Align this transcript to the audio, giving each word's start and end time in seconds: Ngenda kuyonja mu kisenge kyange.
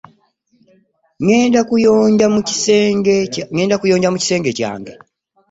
Ngenda 1.23 1.59
kuyonja 1.69 4.09
mu 4.15 4.21
kisenge 4.27 4.51
kyange. 4.57 4.93